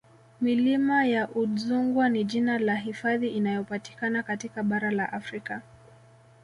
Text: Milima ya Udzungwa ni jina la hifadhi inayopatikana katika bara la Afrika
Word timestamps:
Milima 0.41 1.05
ya 1.05 1.29
Udzungwa 1.29 2.09
ni 2.09 2.23
jina 2.23 2.57
la 2.59 2.75
hifadhi 2.75 3.27
inayopatikana 3.29 4.23
katika 4.23 4.63
bara 4.63 4.91
la 4.91 5.13
Afrika 5.13 5.61